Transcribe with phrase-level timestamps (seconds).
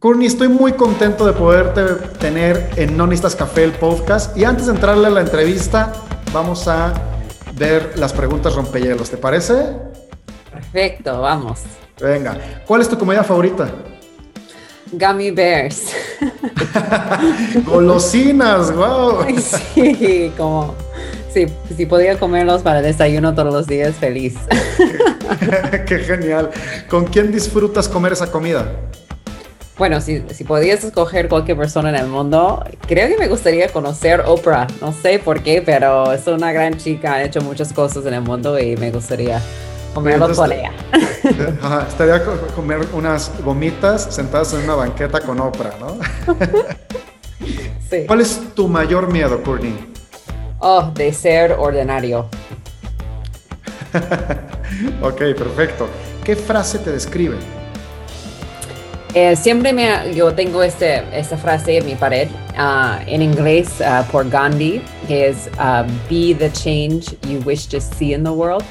[0.00, 1.82] Courtney, estoy muy contento de poderte
[2.18, 4.34] tener en Nonistas Café el podcast.
[4.34, 5.92] Y antes de entrarle a la entrevista,
[6.32, 6.94] vamos a
[7.56, 9.10] ver las preguntas rompehielos.
[9.10, 9.56] ¿Te parece?
[10.50, 11.60] Perfecto, vamos.
[12.00, 12.34] Venga,
[12.66, 13.70] ¿cuál es tu comida favorita?
[14.90, 15.92] Gummy bears.
[17.66, 19.18] Golosinas, wow.
[19.74, 20.74] Sí, como
[21.30, 21.46] Sí,
[21.76, 24.34] si podía comerlos para desayuno todos los días, feliz.
[25.86, 26.50] Qué genial.
[26.88, 28.72] ¿Con quién disfrutas comer esa comida?
[29.80, 34.22] Bueno, si, si podías escoger cualquier persona en el mundo, creo que me gustaría conocer
[34.26, 34.66] Oprah.
[34.82, 38.20] No sé por qué, pero es una gran chica, ha hecho muchas cosas en el
[38.20, 39.40] mundo y me gustaría
[39.94, 40.70] comerlo con ella.
[41.62, 42.22] Ajá, estaría
[42.54, 45.96] comer unas gomitas sentadas en una banqueta con Oprah, ¿no?
[47.88, 48.04] Sí.
[48.06, 49.74] ¿Cuál es tu mayor miedo, Courtney?
[50.58, 52.28] Oh, de ser ordinario.
[55.02, 55.88] ok, perfecto.
[56.22, 57.36] ¿Qué frase te describe?
[59.12, 64.08] Eh, siempre me, yo tengo este, esta frase en mi pared uh, en inglés uh,
[64.12, 68.64] por Gandhi, que es uh, Be the change you wish to see in the world.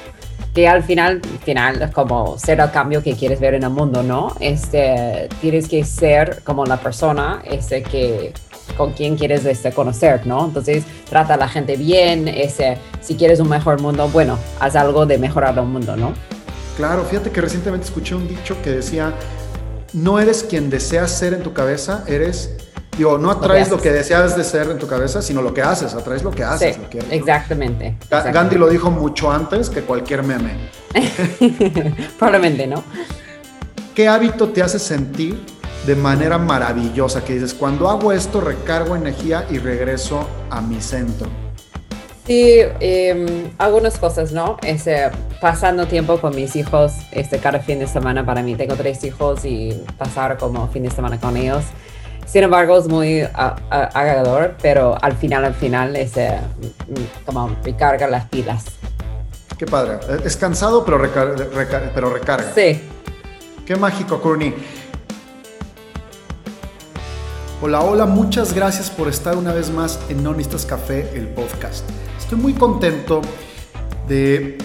[0.54, 4.02] Que al final, final es como ser el cambio que quieres ver en el mundo,
[4.02, 4.34] ¿no?
[4.40, 8.34] Este, tienes que ser como la persona este, que
[8.78, 10.46] con quién quieres este, conocer, ¿no?
[10.46, 15.06] Entonces, trata a la gente bien, ese, si quieres un mejor mundo, bueno, haz algo
[15.06, 16.14] de mejorar el mundo, ¿no?
[16.78, 19.14] Claro, fíjate que recientemente escuché un dicho que decía,
[19.94, 22.52] no eres quien deseas ser en tu cabeza, eres...
[22.98, 25.94] Digo, no atraes lo que, deseas de ser en tu cabeza, sino lo que haces,
[25.94, 26.76] atraes lo que haces.
[26.76, 28.32] Sí, exactamente, exactamente.
[28.34, 30.52] Gandhi lo dijo mucho antes que cualquier meme.
[32.20, 32.84] Probablemente, ¿no?
[33.96, 35.40] ¿Qué hábito te hace sentir
[35.86, 41.49] de manera maravillosa, que dices, cuando hago esto recargo energía y regreso a mi centro.
[42.30, 44.58] Sí, eh, algunas cosas, ¿no?
[44.62, 45.10] Este,
[45.42, 48.54] pasando tiempo con mis hijos este, cada fin de semana para mí.
[48.54, 51.64] Tengo tres hijos y pasar como fin de semana con ellos.
[52.28, 53.28] Sin embargo, es muy
[53.72, 56.38] agador, pero al final, al final, este,
[57.26, 58.66] como recarga las pilas.
[59.58, 59.98] Qué padre.
[60.24, 61.02] Es cansado, pero,
[61.96, 62.54] pero recarga.
[62.54, 62.80] Sí.
[63.66, 64.54] Qué mágico, Courtney.
[67.60, 71.90] Hola, hola, muchas gracias por estar una vez más en Nonistas Café, el podcast.
[72.30, 73.24] Estoy muy contento
[74.08, 74.60] de,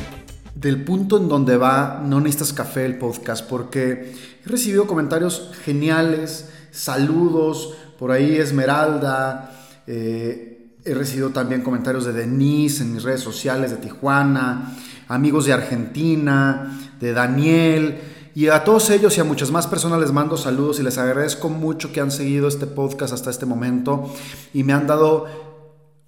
[0.55, 4.15] del punto en donde va Nonistas Café, el podcast, porque
[4.45, 9.51] he recibido comentarios geniales, saludos, por ahí Esmeralda,
[9.87, 14.77] eh, he recibido también comentarios de Denise en mis redes sociales de Tijuana,
[15.09, 17.99] amigos de Argentina, de Daniel,
[18.35, 21.49] y a todos ellos y a muchas más personas les mando saludos y les agradezco
[21.49, 24.13] mucho que han seguido este podcast hasta este momento
[24.53, 25.54] y me han dado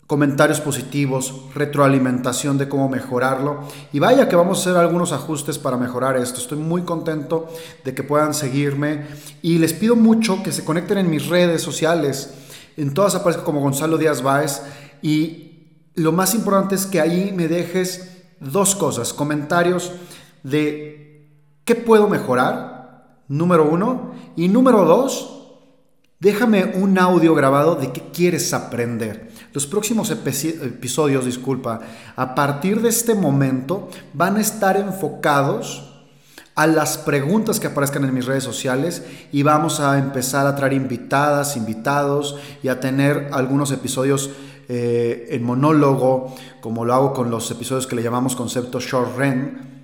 [0.06, 3.60] comentarios positivos, retroalimentación de cómo mejorarlo.
[3.92, 6.40] Y vaya que vamos a hacer algunos ajustes para mejorar esto.
[6.40, 7.48] Estoy muy contento
[7.84, 9.06] de que puedan seguirme
[9.42, 12.34] y les pido mucho que se conecten en mis redes sociales.
[12.76, 14.62] En todas aparezco como Gonzalo Díaz Báez
[15.02, 19.92] y lo más importante es que ahí me dejes dos cosas, comentarios
[20.42, 21.06] de
[21.66, 23.24] ¿Qué puedo mejorar?
[23.26, 24.14] Número uno.
[24.36, 25.48] Y número dos,
[26.20, 29.32] déjame un audio grabado de qué quieres aprender.
[29.56, 31.80] Los próximos episodios, disculpa,
[32.14, 35.94] a partir de este momento van a estar enfocados
[36.54, 39.02] a las preguntas que aparezcan en mis redes sociales
[39.32, 44.28] y vamos a empezar a traer invitadas, invitados y a tener algunos episodios
[44.68, 49.76] eh, en monólogo, como lo hago con los episodios que le llamamos concepto short run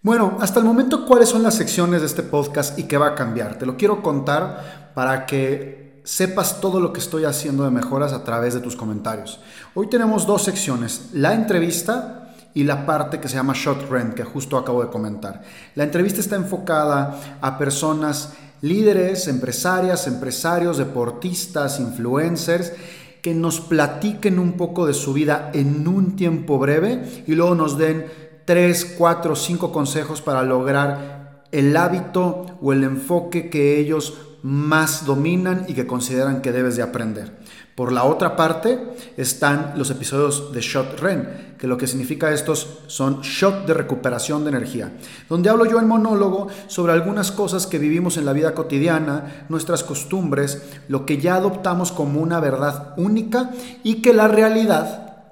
[0.00, 3.14] bueno, hasta el momento, ¿cuáles son las secciones de este podcast y qué va a
[3.14, 3.58] cambiar?
[3.58, 8.24] Te lo quiero contar para que sepas todo lo que estoy haciendo de mejoras a
[8.24, 9.40] través de tus comentarios.
[9.74, 14.24] Hoy tenemos dos secciones, la entrevista y la parte que se llama Shot Rent, que
[14.24, 15.42] justo acabo de comentar.
[15.74, 18.32] La entrevista está enfocada a personas
[18.62, 22.72] líderes, empresarias, empresarios, deportistas, influencers,
[23.20, 27.76] que nos platiquen un poco de su vida en un tiempo breve y luego nos
[27.76, 28.06] den
[28.46, 35.66] tres, cuatro, cinco consejos para lograr el hábito o el enfoque que ellos más dominan
[35.68, 37.38] y que consideran que debes de aprender.
[37.74, 42.80] Por la otra parte están los episodios de Shot Ren, que lo que significa estos
[42.88, 44.96] son shot de recuperación de energía,
[45.28, 49.84] donde hablo yo en monólogo sobre algunas cosas que vivimos en la vida cotidiana, nuestras
[49.84, 53.50] costumbres, lo que ya adoptamos como una verdad única
[53.84, 55.26] y que la realidad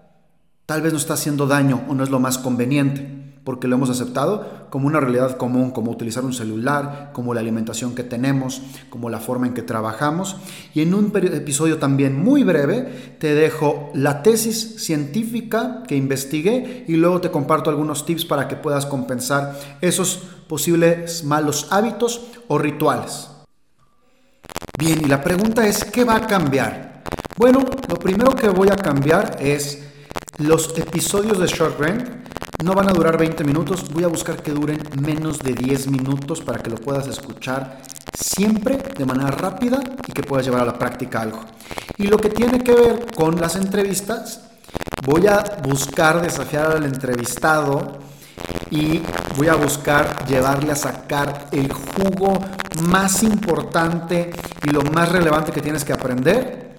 [0.67, 3.91] tal vez nos está haciendo daño o no es lo más conveniente, porque lo hemos
[3.91, 8.61] aceptado como una realidad común, como utilizar un celular, como la alimentación que tenemos,
[8.91, 10.37] como la forma en que trabajamos.
[10.75, 16.97] Y en un episodio también muy breve te dejo la tesis científica que investigué y
[16.97, 23.31] luego te comparto algunos tips para que puedas compensar esos posibles malos hábitos o rituales.
[24.77, 27.05] Bien, y la pregunta es, ¿qué va a cambiar?
[27.37, 29.85] Bueno, lo primero que voy a cambiar es
[30.39, 32.26] los episodios de Short Run
[32.63, 36.41] no van a durar 20 minutos, voy a buscar que duren menos de 10 minutos
[36.41, 37.83] para que lo puedas escuchar
[38.19, 41.41] siempre de manera rápida y que puedas llevar a la práctica algo.
[41.99, 44.41] Y lo que tiene que ver con las entrevistas,
[45.05, 47.99] voy a buscar desafiar al entrevistado
[48.71, 49.03] y
[49.37, 52.39] voy a buscar llevarle a sacar el jugo
[52.83, 54.31] más importante
[54.65, 56.77] y lo más relevante que tienes que aprender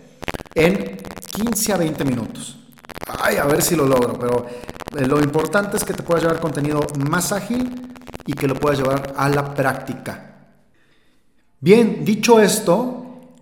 [0.55, 0.97] en
[1.33, 2.66] 15 a 20 minutos.
[3.05, 4.45] Ay, a ver si lo logro, pero
[4.97, 7.93] eh, lo importante es que te puedas llevar contenido más ágil
[8.25, 10.35] y que lo puedas llevar a la práctica.
[11.59, 13.33] Bien, dicho esto,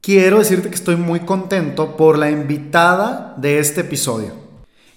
[0.00, 4.32] quiero decirte que estoy muy contento por la invitada de este episodio.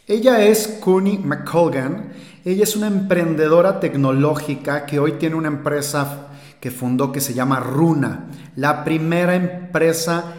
[0.06, 2.14] Ella es Courtney McColgan.
[2.44, 6.30] Ella es una emprendedora tecnológica que hoy tiene una empresa
[6.60, 10.34] que fundó que se llama Runa, la primera empresa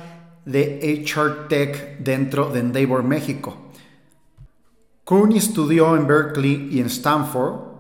[0.51, 3.57] de HR Tech dentro de Endeavor, México.
[5.05, 7.71] Courtney estudió en Berkeley y en Stanford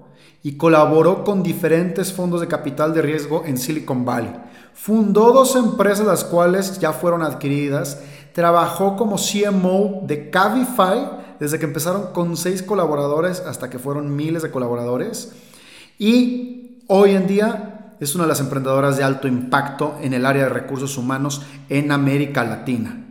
[0.43, 4.33] y colaboró con diferentes fondos de capital de riesgo en Silicon Valley.
[4.73, 8.01] Fundó dos empresas las cuales ya fueron adquiridas.
[8.33, 14.43] Trabajó como CMO de Cabify desde que empezaron con seis colaboradores hasta que fueron miles
[14.43, 15.33] de colaboradores.
[15.99, 20.45] Y hoy en día es una de las emprendedoras de alto impacto en el área
[20.45, 23.07] de recursos humanos en América Latina.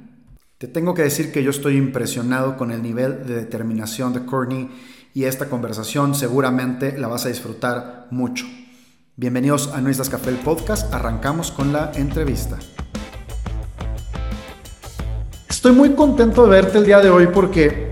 [0.57, 4.69] Te tengo que decir que yo estoy impresionado con el nivel de determinación de Courtney
[5.13, 8.45] y esta conversación seguramente la vas a disfrutar mucho.
[9.15, 10.91] Bienvenidos a Nuestras Café Podcast.
[10.93, 12.57] Arrancamos con la entrevista.
[15.47, 17.88] Estoy muy contento de verte el día de hoy porque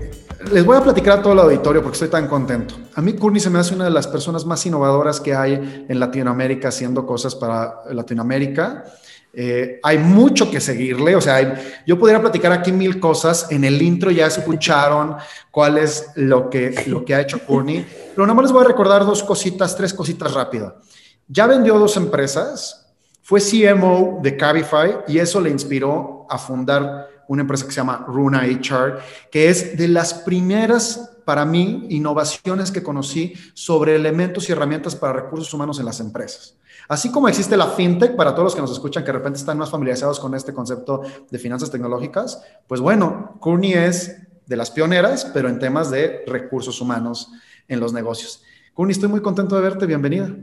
[0.52, 2.74] les voy a platicar a todo el auditorio porque estoy tan contento.
[2.94, 6.00] A mí Courtney se me hace una de las personas más innovadoras que hay en
[6.00, 8.84] Latinoamérica haciendo cosas para Latinoamérica.
[9.32, 13.46] Eh, hay mucho que seguirle, o sea, yo podría platicar aquí mil cosas.
[13.50, 15.16] En el intro ya escucharon
[15.50, 18.68] cuál es lo que, lo que ha hecho Courtney, pero nada más les voy a
[18.68, 20.74] recordar dos cositas, tres cositas rápidas.
[21.28, 22.86] Ya vendió dos empresas,
[23.22, 28.04] fue CMO de Cabify y eso le inspiró a fundar una empresa que se llama
[28.08, 28.98] Runa HR,
[29.30, 35.12] que es de las primeras para mí innovaciones que conocí sobre elementos y herramientas para
[35.12, 36.56] recursos humanos en las empresas.
[36.88, 39.58] Así como existe la fintech para todos los que nos escuchan que de repente están
[39.58, 45.26] más familiarizados con este concepto de finanzas tecnológicas, pues bueno, Courtney es de las pioneras,
[45.34, 47.30] pero en temas de recursos humanos
[47.68, 48.42] en los negocios.
[48.72, 50.34] Courtney, estoy muy contento de verte, bienvenida.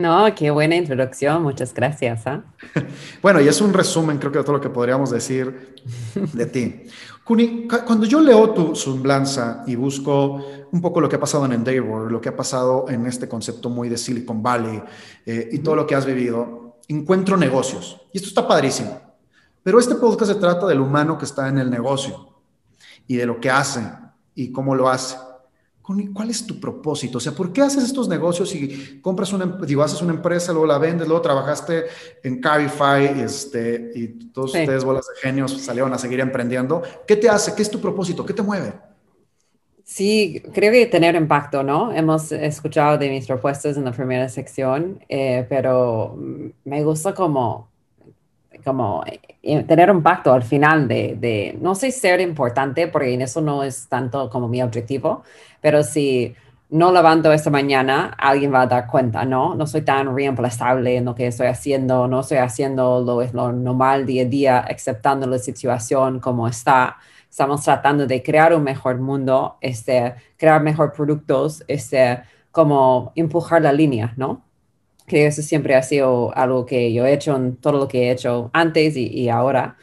[0.00, 2.26] No, qué buena introducción, muchas gracias.
[2.26, 2.42] ¿ah?
[3.22, 5.74] bueno, y es un resumen, creo que de todo lo que podríamos decir
[6.14, 6.84] de ti.
[7.22, 10.42] Kuni, cuando yo leo tu semblanza y busco
[10.72, 13.68] un poco lo que ha pasado en Endeavor, lo que ha pasado en este concepto
[13.68, 14.82] muy de Silicon Valley
[15.26, 18.00] eh, y todo lo que has vivido, encuentro negocios.
[18.10, 18.98] Y esto está padrísimo.
[19.62, 22.40] Pero este podcast se trata del humano que está en el negocio
[23.06, 23.82] y de lo que hace
[24.34, 25.18] y cómo lo hace.
[26.12, 27.18] ¿Cuál es tu propósito?
[27.18, 30.66] O sea, ¿por qué haces estos negocios y compras una, digo, haces una empresa, luego
[30.66, 31.84] la vendes, luego trabajaste
[32.22, 36.82] en Cabify este, y todos ustedes, bolas de genios, salieron a seguir emprendiendo?
[37.06, 37.54] ¿Qué te hace?
[37.54, 38.24] ¿Qué es tu propósito?
[38.26, 38.72] ¿Qué te mueve?
[39.84, 41.92] Sí, creo que tener impacto, ¿no?
[41.92, 46.16] Hemos escuchado de mis propuestas en la primera sección, eh, pero
[46.64, 47.69] me gusta como
[48.64, 49.04] como
[49.42, 53.40] eh, tener un pacto al final de, de, no sé ser importante, porque en eso
[53.40, 55.22] no es tanto como mi objetivo,
[55.60, 56.34] pero si
[56.70, 59.54] no levanto esta mañana, alguien va a dar cuenta, ¿no?
[59.56, 64.06] No soy tan reemplazable en lo que estoy haciendo, no estoy haciendo lo, lo normal
[64.06, 66.96] día a día, aceptando la situación como está.
[67.28, 72.20] Estamos tratando de crear un mejor mundo, este, crear mejor productos, este,
[72.52, 74.42] como empujar la línea, ¿no?
[75.10, 78.12] Que eso siempre ha sido algo que yo he hecho en todo lo que he
[78.12, 79.76] hecho antes y, ahora.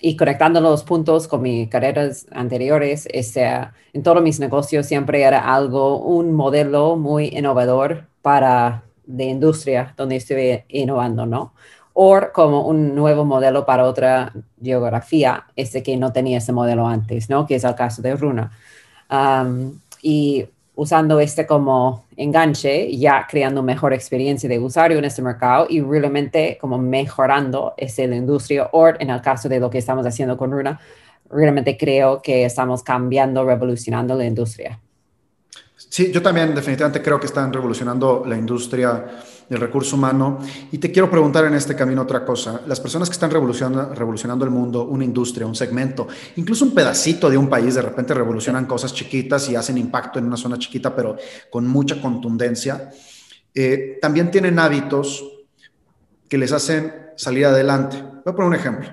[0.00, 3.46] y conectando los puntos con mis carreras anteriores, este,
[3.94, 10.16] en todos mis negocios siempre era algo, un modelo muy innovador para de industria donde
[10.16, 11.54] estuve innovando, ¿no?
[11.94, 17.30] O como un nuevo modelo para otra geografía, este que no tenía ese modelo antes,
[17.30, 17.46] ¿no?
[17.46, 18.52] Que es el caso de Runa.
[20.02, 25.80] y usando este como enganche, ya creando mejor experiencia de usuario en este mercado y
[25.80, 30.36] realmente como mejorando ese la industria o en el caso de lo que estamos haciendo
[30.36, 30.80] con Runa,
[31.30, 34.78] realmente creo que estamos cambiando, revolucionando la industria.
[35.88, 39.04] Sí, yo también definitivamente creo que están revolucionando la industria
[39.48, 40.38] del recurso humano.
[40.70, 42.62] Y te quiero preguntar en este camino otra cosa.
[42.66, 47.36] Las personas que están revolucionando, el mundo, una industria, un segmento, incluso un pedacito de
[47.36, 51.16] un país, de repente revolucionan cosas chiquitas y hacen impacto en una zona chiquita, pero
[51.50, 52.90] con mucha contundencia.
[53.54, 55.22] Eh, también tienen hábitos
[56.28, 58.02] que les hacen salir adelante.
[58.02, 58.88] Voy a poner un ejemplo.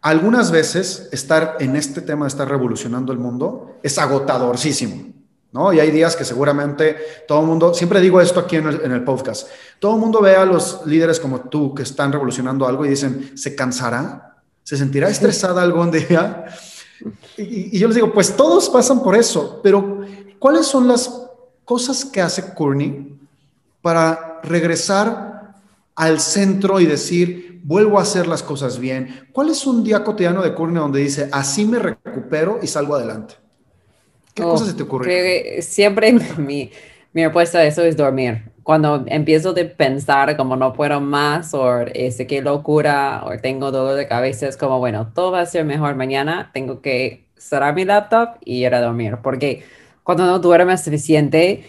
[0.00, 5.17] Algunas veces estar en este tema de estar revolucionando el mundo es agotadorísimo.
[5.52, 5.72] ¿No?
[5.72, 9.48] Y hay días que seguramente todo el mundo, siempre digo esto aquí en el, podcast,
[9.78, 13.36] todo el mundo ve a los líderes como tú que están revolucionando algo y dicen,
[13.36, 14.36] ¿se cansará?
[14.62, 16.46] ¿Se sentirá estresada algún día?
[17.36, 20.00] Y, y, yo les digo, pues todos pasan por eso, pero
[20.38, 21.22] ¿cuáles son las
[21.64, 23.16] cosas que hace Courtney
[23.80, 25.54] para regresar
[25.94, 29.28] al centro y decir, vuelvo a hacer las cosas bien?
[29.32, 33.36] ¿Cuál es un día cotidiano de Courtney donde dice, así me recupero y salgo adelante?
[34.38, 35.62] ¿Qué oh, se te ocurren?
[35.62, 36.70] siempre mi,
[37.12, 38.42] mi respuesta a eso es dormir.
[38.62, 43.96] Cuando empiezo de pensar como no puedo más o este, qué locura o tengo dolor
[43.96, 47.84] de cabeza, es como, bueno, todo va a ser mejor mañana, tengo que cerrar mi
[47.84, 49.18] laptop y ir a dormir.
[49.22, 49.64] Porque
[50.04, 51.64] cuando no duermes suficiente,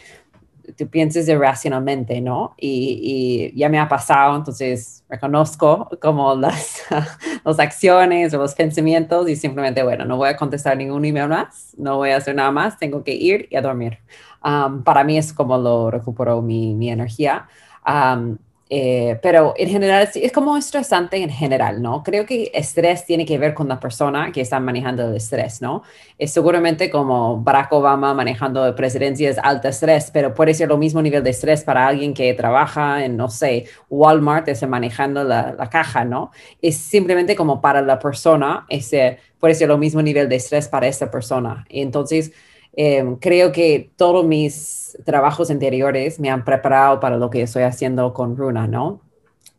[0.78, 2.54] tú piensas irracionalmente, ¿no?
[2.58, 6.84] Y, y, ya me ha pasado, entonces reconozco como las,
[7.46, 11.74] las acciones o los pensamientos y simplemente, bueno, no voy a contestar ningún email más,
[11.78, 14.00] no voy a hacer nada más, tengo que ir y a dormir.
[14.44, 17.48] Um, para mí es como lo recupero mi, mi energía.
[17.86, 18.38] Um,
[18.72, 22.04] eh, pero en general es como estresante en general, ¿no?
[22.04, 25.82] Creo que estrés tiene que ver con la persona que está manejando el estrés, ¿no?
[26.20, 31.02] Es seguramente como Barack Obama manejando presidencia es alto estrés, pero puede ser lo mismo
[31.02, 35.70] nivel de estrés para alguien que trabaja en, no sé, Walmart, es manejando la, la
[35.70, 36.32] caja, ¿no?
[36.62, 40.88] Es simplemente como para la persona, ese puede ser lo mismo nivel de estrés para
[40.88, 41.66] esa persona.
[41.70, 42.34] Y entonces,
[42.74, 48.14] Em, creo que todos mis trabajos anteriores me han preparado para lo que estoy haciendo
[48.14, 49.02] con Runa, ¿no?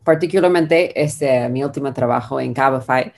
[0.03, 3.13] Particularmente este, mi último trabajo en Cabify,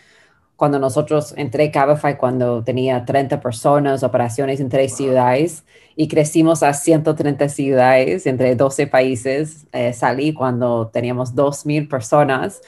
[0.55, 5.63] cuando nosotros entré Cabify cuando tenía 30 personas, operaciones en tres ciudades
[5.95, 9.65] y crecimos a 130 ciudades entre 12 países.
[9.73, 12.62] Eh, salí cuando teníamos 2.000 personas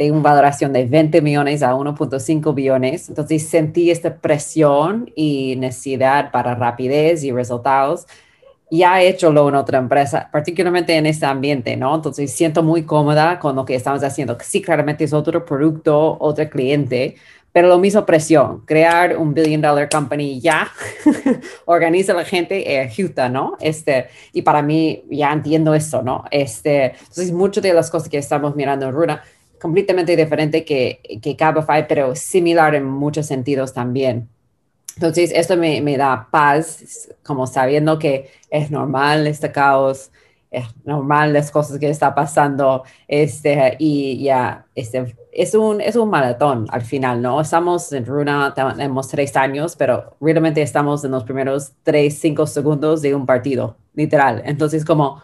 [0.00, 3.10] de una valoración de 20 millones a 1.5 billones.
[3.10, 8.06] Entonces sentí esta presión y necesidad para rapidez y resultados.
[8.70, 11.94] Ya he hecho lo en otra empresa, particularmente en este ambiente, ¿no?
[11.94, 14.38] Entonces siento muy cómoda con lo que estamos haciendo.
[14.40, 17.16] Sí, claramente es otro producto, otro cliente,
[17.52, 20.70] pero lo mismo presión, crear un billion dollar company ya,
[21.66, 23.58] organiza la gente, ejecuta, ¿no?
[23.60, 26.24] Este, y para mí ya entiendo eso, ¿no?
[26.30, 29.22] Este, entonces, muchas de las cosas que estamos mirando en Runa
[29.60, 34.28] completamente diferente que, que Cabify, pero similar en muchos sentidos también.
[34.96, 40.10] Entonces, esto me, me, da paz, como sabiendo que es normal este caos,
[40.50, 46.10] es normal las cosas que está pasando, este, y ya, este, es un, es un
[46.10, 47.40] maratón al final, ¿no?
[47.40, 53.00] Estamos en Runa, tenemos tres años, pero realmente estamos en los primeros tres, cinco segundos
[53.00, 54.42] de un partido, literal.
[54.44, 55.22] Entonces, como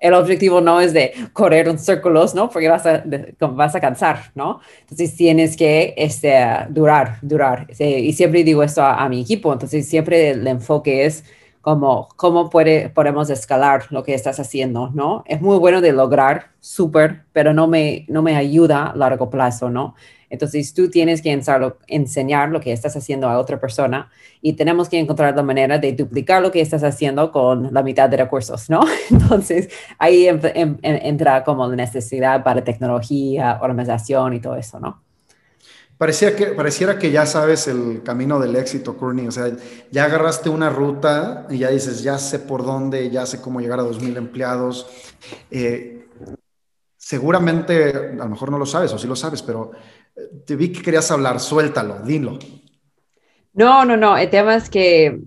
[0.00, 2.48] el objetivo no es de correr un círculos, ¿no?
[2.50, 3.02] Porque vas a,
[3.40, 4.60] vas a cansar, ¿no?
[4.80, 6.36] Entonces tienes que este,
[6.70, 7.66] durar, durar.
[7.78, 11.24] Y siempre digo esto a, mi equipo, entonces siempre el enfoque es
[11.68, 15.22] como cómo puede, podemos escalar lo que estás haciendo, ¿no?
[15.26, 19.68] Es muy bueno de lograr, súper, pero no me, no me ayuda a largo plazo,
[19.68, 19.94] ¿no?
[20.30, 21.38] Entonces tú tienes que
[21.88, 24.10] enseñar lo que estás haciendo a otra persona
[24.40, 28.08] y tenemos que encontrar la manera de duplicar lo que estás haciendo con la mitad
[28.08, 28.80] de recursos, ¿no?
[29.10, 30.26] Entonces ahí
[30.82, 35.02] entra como la necesidad para tecnología, organización y todo eso, ¿no?
[35.98, 39.26] Parecía que, pareciera que ya sabes el camino del éxito, Courtney.
[39.26, 39.50] O sea,
[39.90, 43.80] ya agarraste una ruta y ya dices, ya sé por dónde, ya sé cómo llegar
[43.80, 44.86] a 2.000 empleados.
[45.50, 46.06] Eh,
[46.96, 49.72] seguramente, a lo mejor no lo sabes o sí lo sabes, pero
[50.46, 52.38] te vi que querías hablar, suéltalo, dilo.
[53.54, 55.20] No, no, no, el tema es que,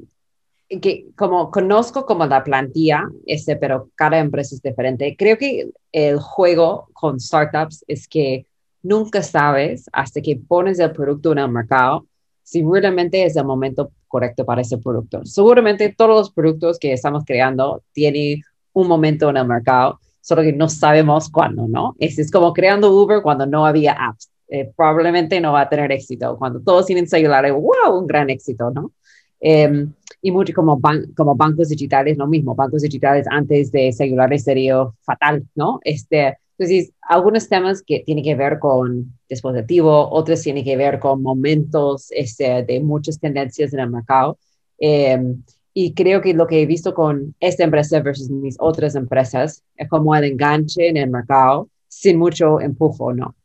[0.70, 5.18] que como conozco como la plantilla, este, pero cada empresa es diferente.
[5.18, 8.46] Creo que el juego con startups es que
[8.84, 12.06] nunca sabes hasta que pones el producto en el mercado
[12.44, 15.22] si realmente es el momento correcto para ese producto.
[15.24, 18.42] Seguramente todos los productos que estamos creando tienen
[18.74, 21.96] un momento en el mercado, solo que no sabemos cuándo, ¿no?
[22.00, 24.30] Es, es como creando Uber cuando no había apps.
[24.50, 26.38] Eh, probablemente no va a tener éxito.
[26.38, 28.92] Cuando todos tienen celulares, wow, un gran éxito, ¿no?
[29.40, 30.80] Em, y mucho como,
[31.16, 35.80] como bancos digitales, lo mismo, bancos digitales antes de celulares sería fatal, ¿no?
[35.84, 41.24] Este, entonces, algunos temas que tienen que ver con dispositivo, otros tienen que ver con
[41.24, 44.38] momentos este, de muchas tendencias en el mercado.
[44.78, 45.42] Em,
[45.74, 49.90] y creo que lo que he visto con esta empresa versus mis otras empresas es
[49.90, 53.36] como el enganche en el mercado sin mucho empujo, ¿no?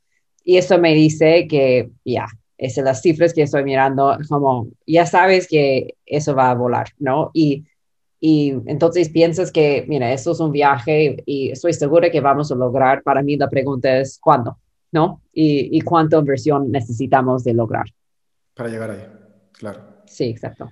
[0.44, 2.26] Y eso me dice que ya,
[2.58, 7.30] es las cifras que estoy mirando, como ya sabes que eso va a volar, ¿no?
[7.32, 7.64] Y
[8.20, 12.54] y entonces piensas que, mira, esto es un viaje y estoy segura que vamos a
[12.54, 13.02] lograr.
[13.02, 14.58] Para mí la pregunta es cuándo,
[14.92, 15.20] ¿no?
[15.32, 17.87] Y, y cuánta inversión necesitamos de lograr.
[18.54, 19.06] Para llegar ahí,
[19.52, 19.80] claro.
[20.06, 20.70] Sí, exacto.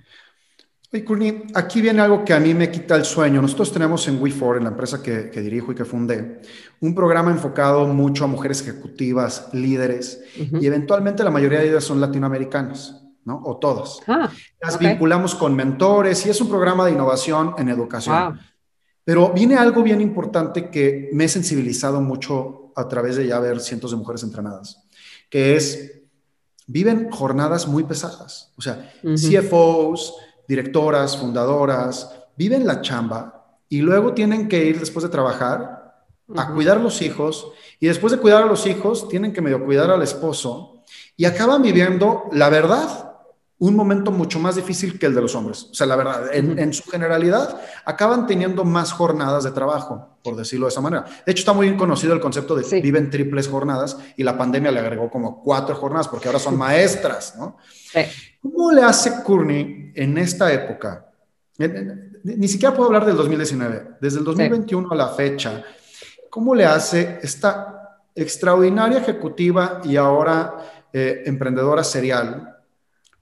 [0.91, 3.41] Y Courtney, aquí viene algo que a mí me quita el sueño.
[3.41, 6.41] Nosotros tenemos en WeFor, en la empresa que, que, dirijo y que fundé,
[6.79, 11.99] un programa enfocado mucho a mujeres ejecutivas, líderes, y eventualmente la mayoría de ellas son
[11.99, 13.04] latinoamericanas.
[13.25, 13.41] ¿No?
[13.43, 13.99] O todas.
[14.07, 14.29] Ah,
[14.61, 18.39] Las vinculamos con mentores y es un programa de innovación en educación.
[19.03, 23.59] Pero viene algo bien importante que me he sensibilizado mucho a través de ya ver
[23.59, 24.83] cientos de mujeres entrenadas,
[25.29, 26.01] que es,
[26.67, 28.51] viven jornadas muy pesadas.
[28.57, 30.15] O sea, CFOs,
[30.47, 36.05] directoras, fundadoras, viven la chamba y luego tienen que ir después de trabajar
[36.35, 37.47] a cuidar a los hijos
[37.79, 40.83] y después de cuidar a los hijos tienen que medio cuidar al esposo
[41.15, 43.14] y acaban viviendo la verdad
[43.57, 45.69] un momento mucho más difícil que el de los hombres.
[45.71, 50.65] O sea, la verdad, en, su generalidad, acaban teniendo más jornadas de trabajo, por decirlo
[50.65, 51.05] de esa manera.
[51.25, 54.71] De hecho, está muy bien conocido el concepto de viven triples jornadas y la pandemia
[54.71, 57.57] le agregó como cuatro jornadas porque ahora son maestras, ¿no?
[58.41, 61.05] ¿Cómo le hace Courtney en esta época?
[61.57, 65.63] Ni siquiera puedo hablar del 2019, desde el 2021 a la fecha,
[66.29, 72.54] ¿cómo le hace esta extraordinaria ejecutiva y ahora eh, emprendedora serial?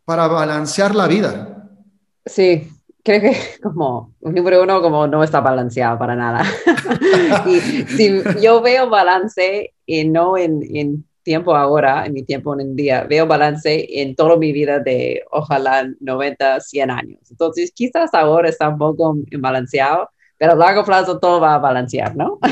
[0.06, 1.70] Para balancear la vida.
[2.26, 2.70] Sí,
[3.04, 6.44] creo que como número uno, como no está balanceado para nada.
[7.46, 12.60] y si yo veo balance y no en, en, tiempo ahora, en mi tiempo en
[12.68, 17.20] el día, veo balance en toda mi vida de ojalá 90, 100 años.
[17.32, 22.16] Entonces, quizás ahora está un poco balanceado, pero a largo plazo todo va a balancear,
[22.16, 22.40] ¿no?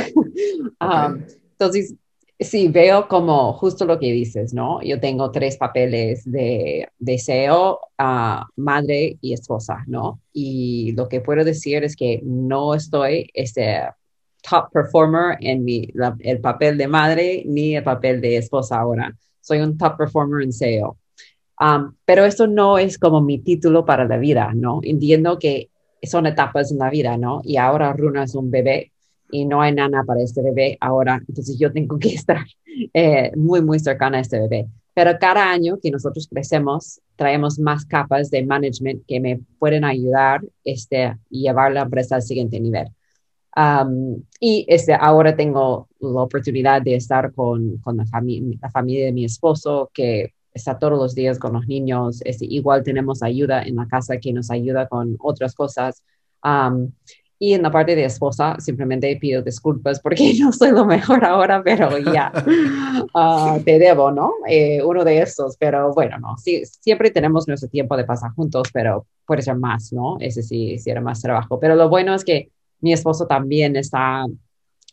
[0.80, 1.94] Um, entonces,
[2.42, 4.82] Sí, veo como justo lo que dices, ¿no?
[4.82, 10.20] Yo tengo tres papeles de deseo, a madre y esposa, ¿no?
[10.34, 13.82] Y lo que puedo decir es que no estoy este
[14.42, 15.88] top performer en mi,
[16.22, 19.16] el papel de madre ni el papel de esposa ahora.
[19.40, 20.98] Soy un top performer en SEO.
[21.60, 24.80] Um, pero esto no es como mi título para la vida, ¿no?
[24.84, 25.70] Entiendo que
[26.02, 27.42] son etapas en la vida, ¿no?
[27.44, 28.92] Y ahora Runa es un bebé
[29.32, 32.46] y no hay nana para este bebé ahora, entonces yo tengo que estar
[32.94, 34.68] eh, muy, muy cercana a este bebé.
[34.94, 40.42] Pero cada año que nosotros crecemos, traemos más capas de management que me pueden ayudar
[40.66, 42.88] este, llevar la empresa al siguiente nivel.
[43.56, 48.06] Um, y este, ahora tengo la oportunidad de estar con, con la,
[48.62, 52.22] la, familia de mi esposo, que está todos los días con los niños.
[52.26, 56.04] Este, igual tenemos ayuda en la casa que nos ayuda con otras cosas.
[56.44, 56.92] Um,
[57.44, 61.64] y en la parte de esposa, simplemente pido disculpas porque no soy lo mejor ahora,
[61.64, 62.32] pero ya
[63.16, 64.34] ah, te debo, ¿no?
[64.48, 68.68] Eh, uno de estos, pero bueno, no, sí, siempre tenemos nuestro tiempo de pasar juntos,
[68.72, 70.18] pero puede ser más, ¿no?
[70.20, 71.60] Ese sí, sí era más trabajo.
[71.60, 74.24] Pero lo bueno es que mi esposo también está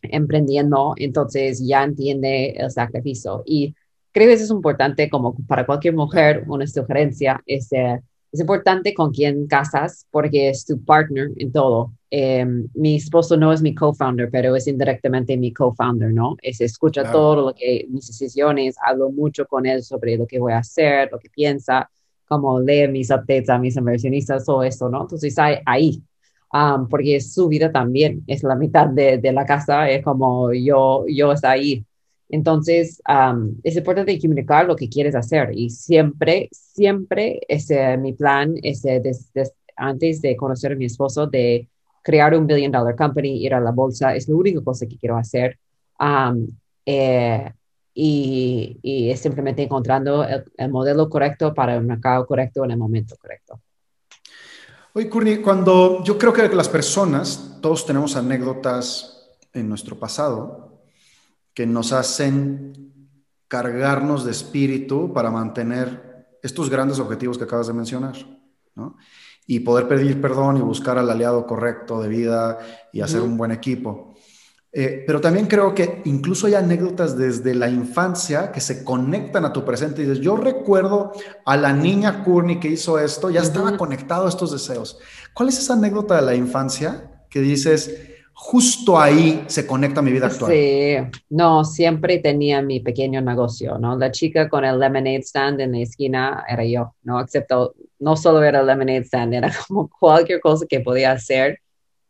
[0.01, 3.43] emprendiendo, entonces ya entiende el sacrificio.
[3.45, 3.75] Y
[4.11, 7.71] creo que eso es importante como para cualquier mujer, una sugerencia, es...
[7.73, 11.93] Eh, es importante con quién casas porque es tu partner en todo.
[12.11, 16.35] Em, mi esposo no es mi co-founder, pero es indirectamente mi co-founder, ¿no?
[16.41, 20.53] Es escucha todo lo que mis decisiones, hablo mucho con él sobre lo que voy
[20.53, 21.89] a hacer, lo que piensa,
[22.27, 25.01] como lee mis updates a mis inversionistas, todo eso, ¿no?
[25.01, 26.03] Entonces ahí,
[26.53, 31.05] um, porque su vida también es la mitad de, de, la casa, es como yo,
[31.07, 31.83] yo está ahí
[32.29, 33.01] entonces,
[33.63, 38.83] es importante comunicar lo que quieres hacer y siempre, siempre, ese, mi plan es
[39.75, 41.67] antes de conocer a mi esposo, de
[42.03, 45.17] crear un billion dollar company, ir a la bolsa, es la única cosa que quiero
[45.17, 45.57] hacer.
[46.85, 47.51] Eh,
[47.95, 53.15] y, y, es simplemente encontrando el, modelo correcto para el mercado correcto en el momento
[53.19, 53.59] correcto.
[54.93, 60.68] Oye, Courtney, cuando yo creo que las personas, todos tenemos anécdotas en nuestro pasado
[61.53, 62.73] que nos hacen
[63.47, 68.15] cargarnos de espíritu para mantener estos grandes objetivos que acabas de mencionar,
[68.75, 68.95] ¿no?
[69.47, 72.59] Y poder pedir perdón y buscar al aliado correcto de vida
[72.93, 74.13] y hacer un buen equipo.
[74.71, 79.51] Eh, pero también creo que incluso hay anécdotas desde la infancia que se conectan a
[79.51, 81.11] tu presente y dices, yo recuerdo
[81.43, 84.99] a la niña Courtney que hizo esto, ya estaba conectado a estos deseos.
[85.33, 88.08] ¿Cuál es esa anécdota de la infancia que dices,
[88.41, 90.53] justo ahí se conecta mi vida actual.
[90.53, 90.95] Sí,
[91.29, 93.97] no, siempre tenía mi pequeño negocio, ¿no?
[93.97, 97.19] La chica con el lemonade stand en la esquina era yo, ¿no?
[97.19, 101.59] Excepto, no solo era el lemonade stand, era como cualquier cosa que podía hacer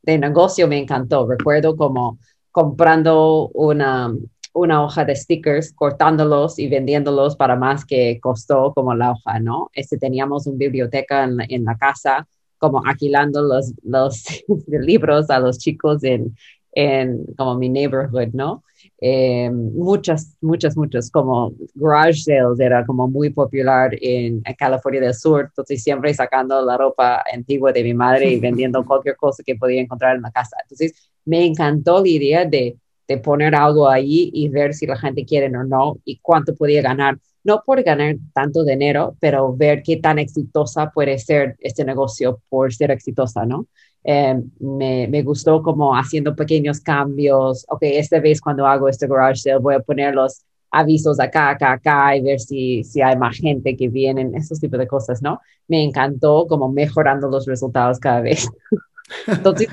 [0.04, 1.28] de negocio me encantó.
[1.28, 2.20] Recuerdo como
[2.52, 4.14] comprando una,
[4.54, 9.72] una hoja de stickers, cortándolos y vendiéndolos para más que costó como la hoja, ¿no?
[9.74, 12.28] Este, teníamos una biblioteca en, en la casa
[12.60, 14.24] como alquilando los, los
[14.68, 16.36] libros a los chicos en,
[16.74, 18.64] en como mi neighborhood, ¿no?
[19.02, 25.46] Eh, muchas, muchas, muchas, como garage sales era como muy popular en, California del Sur,
[25.46, 29.82] entonces siempre sacando la ropa antigua de mi madre y vendiendo cualquier cosa que podía
[29.82, 30.58] encontrar en la casa.
[30.64, 35.26] Entonces me encantó la idea de, de poner algo ahí y ver si la gente
[35.26, 37.18] quiere o no y cuánto podía ganar.
[37.44, 42.74] No por ganar tanto dinero, pero ver qué tan exitosa puede ser este negocio por
[42.74, 43.68] ser exitosa, ¿no?
[44.04, 47.66] Eh, me, me, gustó como haciendo pequeños cambios.
[47.70, 51.74] Ok, esta vez cuando hago este garage sale voy a poner los avisos acá, acá,
[51.74, 55.40] acá y ver si, si hay más gente que viene, esos tipos de cosas, ¿no?
[55.68, 58.48] Me encantó como mejorando los resultados cada vez.
[59.28, 59.68] Entonces,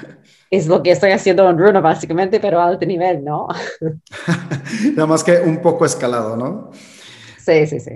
[0.50, 3.48] es lo que estoy haciendo en Runa básicamente, pero a alto nivel, ¿no?
[4.94, 6.70] Nada más que un poco escalado, ¿no?
[7.46, 7.92] Sí, sí, sí.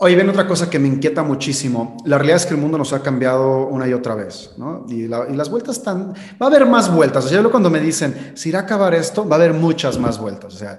[0.00, 1.96] Oye, ven otra cosa que me inquieta muchísimo.
[2.06, 4.86] La realidad es que el mundo nos ha cambiado una y otra vez, ¿no?
[4.88, 6.14] Y, las vueltas están...
[6.40, 7.24] Va a haber más vueltas.
[7.26, 9.98] O sea, yo cuando me dicen, si irá a acabar esto, va a haber muchas
[9.98, 10.54] más vueltas.
[10.54, 10.78] O sea,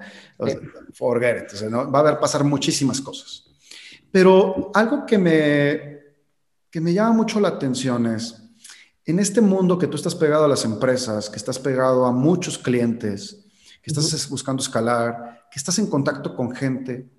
[0.94, 1.54] forget it.
[1.54, 1.92] O sea, ¿no?
[1.92, 3.44] Va a haber pasar muchísimas cosas.
[4.10, 6.00] Pero algo que me,
[6.72, 8.42] que me llama mucho la atención es,
[9.06, 12.58] en este mundo que tú estás pegado a las empresas, que estás pegado a muchos
[12.58, 13.46] clientes,
[13.84, 17.19] que estás buscando escalar, que estás en contacto con gente,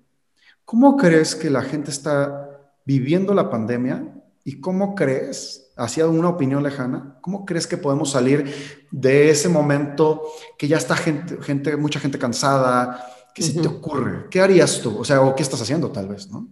[0.71, 2.49] ¿Cómo crees que la gente está
[2.85, 4.07] viviendo la pandemia
[4.45, 8.45] y cómo crees, hacia una opinión lejana, cómo crees que podemos salir
[8.89, 10.21] de ese momento
[10.57, 13.05] que ya está gente, gente mucha gente cansada?
[13.35, 14.29] ¿Qué se te ocurre?
[14.29, 14.97] ¿Qué harías tú?
[14.97, 16.47] O sea, o qué estás haciendo tal vez, ¿no?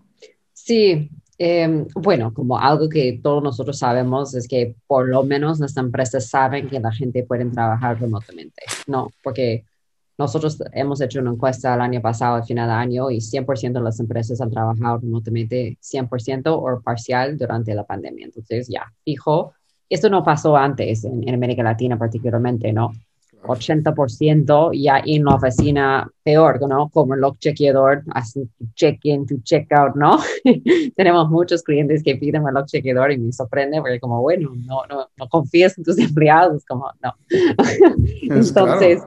[0.52, 5.78] Sí, em, bueno, como algo que todos nosotros sabemos es que por lo menos las
[5.78, 9.12] empresas saben que la gente puede trabajar remotamente, ¿no?
[9.24, 9.64] Porque
[10.20, 13.82] nosotros hemos hecho una encuesta el año pasado, al final del año, y 100% de
[13.82, 18.26] las empresas han trabajado remotamente 100% o parcial durante la pandemia.
[18.26, 19.54] Entonces, ya, fijo,
[19.90, 22.92] esto no pasó antes en, América Latina particularmente, ¿no?
[23.44, 26.90] 80% ya en la oficina peor, ¿no?
[26.90, 30.20] Como el chequeador, así check-in to check-out, ¿no?
[30.98, 35.08] Tenemos muchos clientes que piden el chequeador y me sorprende porque como, bueno, no, no,
[35.16, 37.14] no confías en tus empleados, como, no.
[38.24, 39.02] Entonces...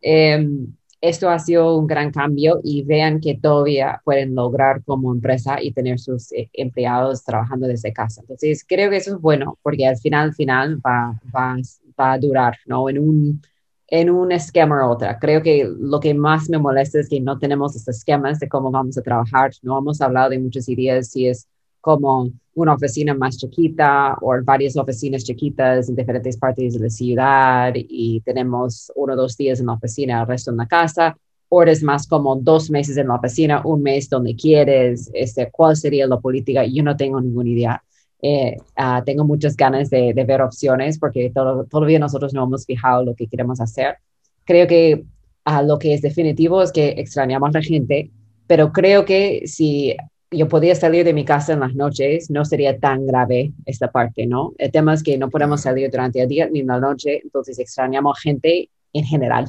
[0.00, 5.62] Em, esto ha sido un gran cambio y vean que todavía pueden lograr como empresa
[5.62, 8.20] y tener sus eh, empleados trabajando desde casa.
[8.22, 11.56] Entonces, creo que eso es bueno porque al final, al final va, va,
[11.98, 12.88] va a durar, ¿no?
[12.88, 13.42] En un,
[13.88, 15.18] en un esquema u otra.
[15.18, 18.70] Creo que lo que más me molesta es que no tenemos estos esquemas de cómo
[18.70, 19.52] vamos a trabajar.
[19.62, 21.48] No hemos hablado de muchas ideas, si es
[21.80, 22.30] como
[22.62, 28.20] una oficina más chiquita o varias oficinas chiquitas en diferentes partes de la ciudad y
[28.20, 31.16] tenemos uno o dos días en la oficina, el resto en la casa,
[31.48, 35.76] o es más como dos meses en la oficina, un mes donde quieres, este, cuál
[35.76, 37.84] sería la política, yo no tengo ninguna idea.
[38.20, 41.32] Eh, ah, tengo muchas ganas de, ver opciones porque
[41.70, 43.98] todavía nosotros no hemos fijado lo que queremos hacer.
[44.44, 45.04] Creo que
[45.46, 48.10] uh, lo que es definitivo es que extrañamos a la gente,
[48.46, 49.96] pero creo que si
[50.30, 54.26] yo podía salir de mi casa en las noches, no sería tan grave esta parte,
[54.26, 54.52] ¿no?
[54.58, 57.58] El tema es que no podemos salir durante el día ni en la noche, entonces
[57.58, 59.48] extrañamos gente en general,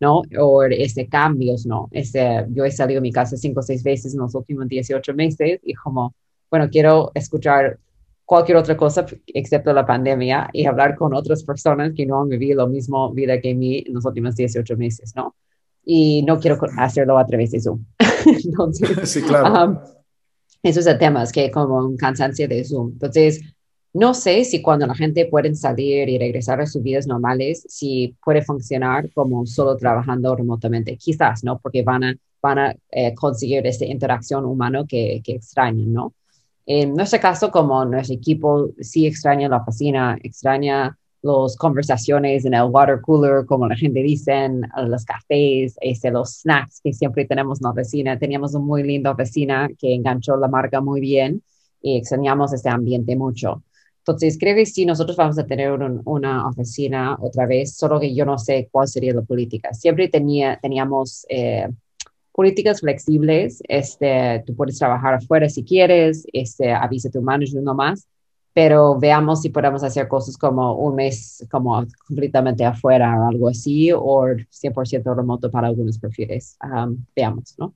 [0.00, 0.22] ¿no?
[0.40, 1.88] O este cambios, ¿no?
[1.90, 5.12] Este, yo he salido de mi casa cinco o seis veces en los últimos 18
[5.14, 6.14] meses y como,
[6.50, 7.78] bueno, quiero escuchar
[8.24, 12.64] cualquier otra cosa excepto la pandemia y hablar con otras personas que no han vivido
[12.64, 15.34] la misma vida que mí en los últimos 18 meses, ¿no?
[15.84, 17.84] Y no quiero hacerlo a través de Zoom.
[18.24, 19.72] entonces, sí, claro.
[19.72, 19.78] Um,
[20.64, 22.92] eso es el tema, es que como un cansancio de Zoom.
[22.92, 23.42] Entonces,
[23.92, 28.16] no sé si cuando la gente puede salir y regresar a sus vidas normales, si
[28.24, 30.96] puede funcionar como solo trabajando remotamente.
[30.96, 31.58] Quizás, ¿no?
[31.60, 36.14] Porque van a, van a eh, conseguir esta interacción humana que, que extrañan, ¿no?
[36.66, 42.64] En nuestro caso, como nuestro equipo sí extraña la oficina, extraña las conversaciones en el
[42.64, 44.50] water cooler, como la gente dice,
[44.86, 48.18] los cafés, este, los snacks que siempre tenemos en la oficina.
[48.18, 51.42] Teníamos una muy linda oficina que enganchó la marca muy bien
[51.80, 53.62] y extrañamos este ambiente mucho.
[54.00, 55.72] Entonces, creo que sí, nosotros vamos a tener
[56.04, 59.72] una oficina otra vez, solo que yo no sé cuál sería la política.
[59.72, 61.68] Siempre tenía, teníamos eh,
[62.32, 68.06] políticas flexibles, este, tú puedes trabajar afuera si quieres, este, avisa tu manager nomás,
[68.54, 73.90] pero veamos si podemos hacer cosas como un mes como completamente afuera o algo así,
[73.92, 76.56] o 100% remoto para algunos perfiles.
[77.14, 77.74] veamos, ¿no?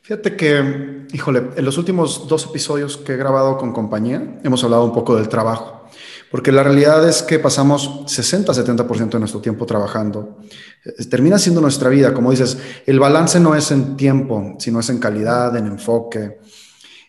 [0.00, 4.84] Fíjate que, híjole, en los últimos dos episodios que he grabado con compañía, hemos hablado
[4.84, 5.86] un poco del trabajo,
[6.30, 10.40] porque la realidad es que pasamos 60-70% de nuestro tiempo trabajando.
[10.84, 14.90] Eh, termina siendo nuestra vida, como dices, el balance no es en tiempo, sino es
[14.90, 16.38] en calidad, en enfoque.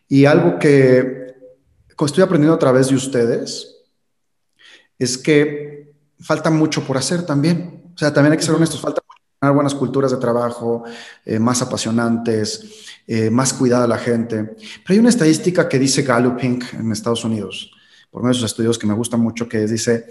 [0.07, 1.24] Y algo que
[2.03, 3.83] estoy aprendiendo a través de ustedes
[4.97, 7.83] es que falta mucho por hacer también.
[7.93, 9.01] O sea, también hay que ser honestos, falta
[9.51, 10.83] buenas culturas de trabajo,
[11.25, 14.43] eh, más apasionantes, eh, más cuidada a la gente.
[14.43, 16.73] Pero hay una estadística que dice Gallup Inc.
[16.73, 17.71] en Estados Unidos,
[18.09, 20.05] por medio de sus estudios que me gustan mucho, que dice,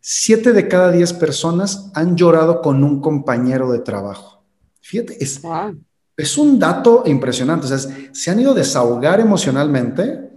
[0.00, 4.42] siete de cada diez personas han llorado con un compañero de trabajo.
[4.80, 5.40] Fíjate, es,
[6.16, 7.66] es un dato impresionante.
[7.66, 10.29] O sea, se han ido a desahogar emocionalmente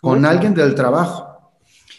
[0.00, 1.30] con alguien del trabajo.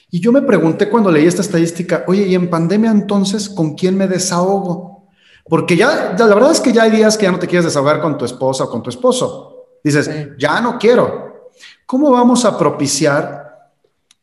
[0.09, 3.97] Y yo me pregunté cuando leí esta estadística, oye, ¿y en pandemia entonces con quién
[3.97, 5.07] me desahogo?
[5.47, 8.01] Porque ya, la verdad es que ya hay días que ya no te quieres desahogar
[8.01, 9.67] con tu esposa o con tu esposo.
[9.83, 11.49] Dices, ya no quiero.
[11.85, 13.71] ¿Cómo vamos a propiciar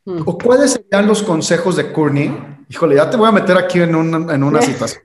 [0.05, 0.23] hmm.
[0.25, 2.65] o cuáles serían los consejos de Courtney?
[2.69, 5.03] Híjole, ya te voy a meter aquí en una, en una situación.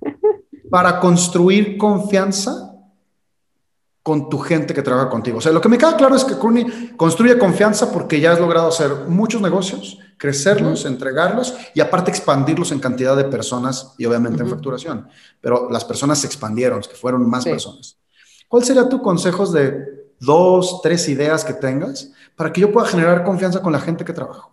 [0.69, 2.72] Para construir confianza
[4.03, 5.37] con tu gente que trabaja contigo.
[5.37, 8.39] O sea, lo que me queda claro es que Courtney construye confianza porque ya has
[8.39, 14.43] logrado hacer muchos negocios, crecerlos, entregarlos y aparte expandirlos en cantidad de personas y obviamente
[14.43, 15.07] en facturación.
[15.39, 17.97] Pero las personas se expandieron, que fueron más personas.
[18.49, 23.23] ¿Cuál sería tu consejos de dos, tres ideas que tengas para que yo pueda generar
[23.23, 24.51] confianza con la gente que trabajo?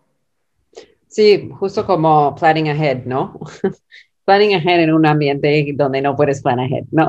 [1.08, 3.40] Sí, justo como planning ahead, ¿no?
[4.24, 7.08] planning ahead en un ambiente donde no puedes plan ahead, ¿no?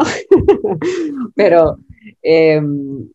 [1.35, 1.77] Pero
[2.21, 3.09] Em,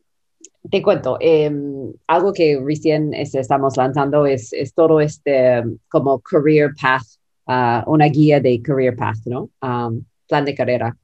[0.71, 6.73] te cuento, em, algo que recién este, estamos lanzando es, es, todo este como career
[6.81, 7.07] path,
[7.47, 9.51] uh, una guía de career path, ¿no?
[9.62, 10.97] Um, plan de carrera.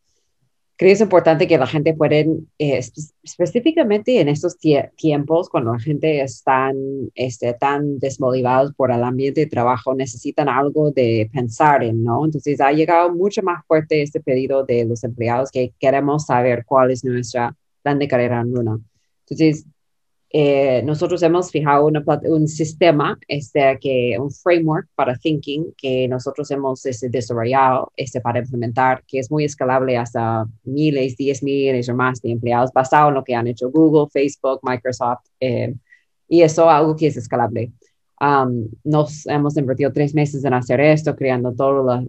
[0.77, 2.81] Creo que es importante que la gente pueda, eh,
[3.23, 6.73] específicamente en estos tiempos, cuando la gente está
[7.15, 12.25] este, tan desmotivados por el ambiente de trabajo, necesitan algo de pensar en, ¿no?
[12.25, 16.91] Entonces ha llegado mucho más fuerte este pedido de los empleados que queremos saber cuál
[16.91, 18.79] es nuestra plan de carrera en Luna.
[19.27, 19.66] Entonces,
[20.35, 21.90] eh, nosotros hemos fijado
[22.25, 28.38] un sistema, este, que, un framework para thinking que nosotros hemos este, desarrollado este, para
[28.38, 33.14] implementar, que es muy escalable hasta miles, diez miles o más de empleados, basado en
[33.14, 35.75] lo que han hecho Google, Facebook, Microsoft, eh,
[36.29, 37.71] y eso algo que es escalable.
[38.18, 42.05] Um, nos hemos invertido tres meses en hacer esto, creando todas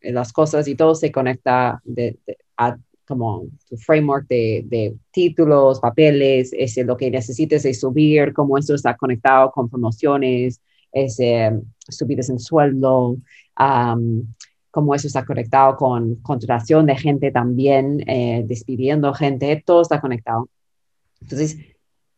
[0.00, 2.16] las cosas y todo se conecta de,
[2.56, 8.74] a como tu framework de, títulos, papeles, ese, lo que necesites de subir, cómo esto
[8.74, 10.60] está conectado con promociones,
[10.92, 11.52] ese,
[11.88, 13.16] subidas en sueldo,
[14.70, 20.48] cómo eso está conectado con contratación de gente también, eh, despidiendo gente, todo está conectado.
[21.20, 21.56] Entonces,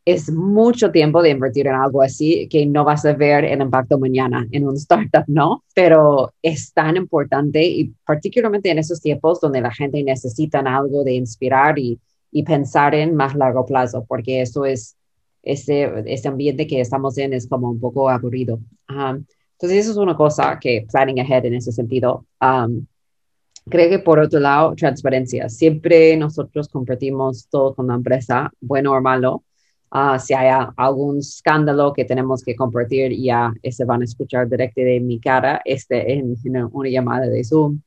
[0.09, 3.99] es mucho tiempo de invertir en algo así que no vas a ver el impacto
[3.99, 5.65] mañana en un startup, ¿no?
[5.75, 11.13] Pero es tan importante y particularmente en esos tiempos donde la gente necesita algo de
[11.13, 12.01] inspirar y,
[12.33, 14.97] y pensar en más largo plazo, porque eso es,
[15.43, 18.61] ese, ese ambiente que estamos en es como un poco aburrido.
[18.89, 22.25] entonces, eso es una cosa que planning ahead en ese sentido.
[23.69, 25.51] creo que por otro lado, transparencia.
[25.51, 29.43] Siempre nosotros compartimos todo con la empresa, bueno o malo
[29.91, 34.83] Ah, si hay algún escándalo que tenemos que compartir, ya se van a escuchar directo
[34.83, 36.35] de mi cara este, en,
[36.73, 37.81] una llamada de Zoom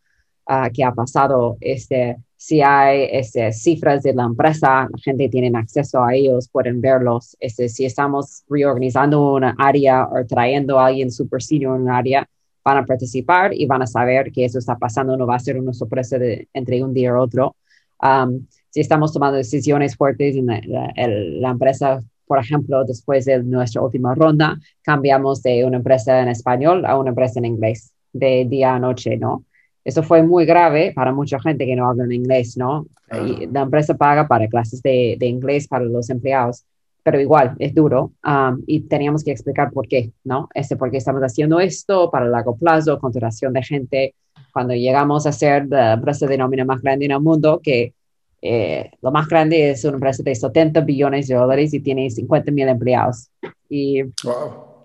[0.50, 1.58] uh, que ha pasado.
[1.62, 6.82] Este, si hay este, cifras de la empresa, la gente tiene acceso a ellos, pueden
[6.82, 7.38] verlos.
[7.40, 12.28] Este, si estamos reorganizando una área o trayendo a alguien super senior en un área,
[12.64, 15.60] van a participar y van a saber que eso está pasando, no va a ser
[15.60, 17.56] una sorpresa de, entre un día y otro.
[18.02, 24.16] Um, si estamos tomando decisiones fuertes en la, empresa, por ejemplo, después de nuestra última
[24.16, 28.80] ronda, cambiamos de una empresa en español a una empresa en inglés, de día a
[28.80, 29.44] noche, ¿no?
[29.84, 32.88] Eso fue muy grave para mucha gente que no habla en inglés, ¿no?
[33.12, 36.64] Y la empresa paga para clases de, de, inglés para los empleados,
[37.04, 40.48] pero igual es duro um, y teníamos que explicar por qué, ¿no?
[40.54, 44.16] Este, por qué estamos haciendo esto para largo plazo, contratación de gente.
[44.54, 47.94] Cuando llegamos a ser la empresa de nómina más grande en el mundo, que
[48.42, 52.52] eh, lo más grande es una empresa de 70 billones de dólares y tiene 50
[52.52, 53.30] mil empleados.
[53.70, 54.02] Y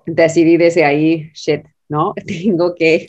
[0.06, 2.14] decidí desde ahí, shit, ¿no?
[2.26, 3.06] Tengo que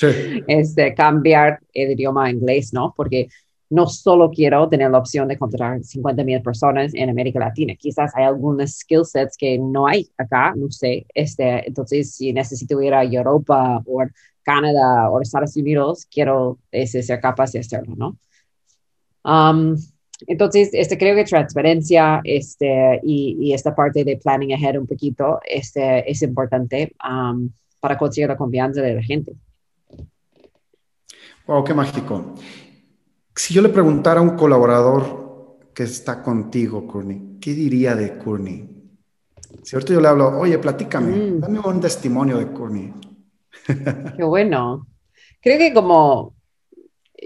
[0.47, 2.93] este, cambiar el idioma inglés, ¿no?
[2.95, 3.27] Porque
[3.69, 8.15] no solo quiero tener la opción de contratar 50 mil personas en América Latina, quizás
[8.15, 11.05] hay algunos skill sets que no hay acá, no sé.
[11.13, 14.03] Este, entonces, si necesito ir a Europa o
[14.41, 18.17] Canadá o Estados Unidos, quiero ese, ser capaz de hacerlo, ¿no?
[19.25, 19.75] Um,
[20.25, 26.09] entonces, este, creo que transparencia este, y, esta parte de planning ahead un poquito este,
[26.09, 27.49] es importante um,
[27.79, 29.33] para conseguir la confianza de la gente.
[31.45, 32.35] Wow, qué mágico.
[33.35, 38.67] Si yo le preguntara a un colaborador que está contigo, Courtney, ¿qué diría de Courtney?
[39.63, 41.39] Si ahorita yo le hablo, oye, platícame, mm.
[41.39, 42.93] dame un testimonio de Courtney.
[44.17, 44.87] Qué bueno.
[45.41, 46.36] creo que como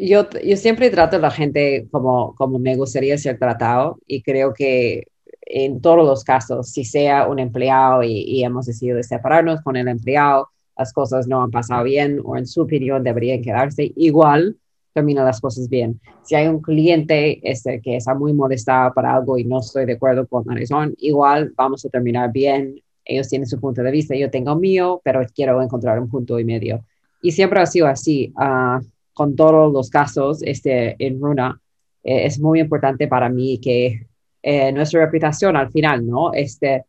[0.07, 4.53] yo, yo siempre trato a la gente como, como me gustaría ser tratado y creo
[4.53, 5.07] que
[5.41, 9.87] en todos los casos, si sea un empleado y, y hemos decidido separarnos con el
[9.87, 14.57] empleado, las cosas no han pasado bien o en su opinión deberían quedarse igual,
[14.93, 15.99] termina las cosas bien.
[16.23, 19.93] Si hay un cliente este, que está muy molestado para algo y no estoy de
[19.93, 22.81] acuerdo con la razón, igual vamos a terminar bien.
[23.05, 26.45] Ellos tienen su punto de vista, yo tengo mío, pero quiero encontrar un punto y
[26.45, 26.83] medio.
[27.21, 28.33] Y siempre ha sido así.
[28.35, 31.59] Uh, con todos los casos este, en Runa,
[32.03, 34.07] eh, es muy importante para mí que
[34.41, 36.33] eh, nuestra reputación al final, ¿no?
[36.33, 36.85] Este,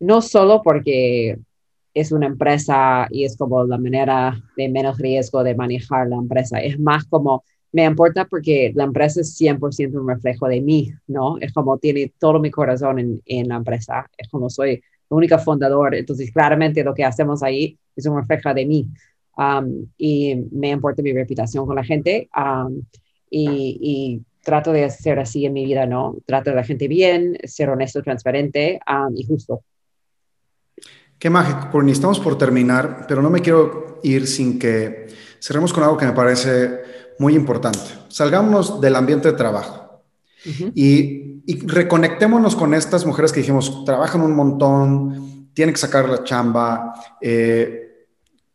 [0.00, 1.38] no solo porque
[1.94, 6.58] es una empresa y es como la manera de menos riesgo de manejar la empresa,
[6.60, 11.38] es más como me importa porque la empresa es 100% un reflejo de mí, ¿no?
[11.38, 15.94] Es como tiene todo mi corazón en, la empresa, es como soy la única fundador,
[15.94, 18.88] entonces claramente lo que hacemos ahí es un reflejo de mí.
[19.36, 22.82] Um, y me importa mi reputación con la gente um,
[23.30, 26.16] y, trato de hacer así en mi vida, ¿no?
[26.26, 29.62] Trato de la gente bien, ser honesto, transparente um, y justo.
[31.16, 31.92] Qué mágico, Courtney.
[31.92, 35.06] Estamos por terminar, pero no me quiero ir sin que
[35.38, 36.80] cerremos con algo que me parece
[37.20, 37.78] muy importante.
[38.08, 40.02] Salgámonos del ambiente de trabajo
[40.74, 46.24] y, y, reconectémonos con estas mujeres que dijimos, trabajan un montón, tienen que sacar la
[46.24, 47.91] chamba, eh,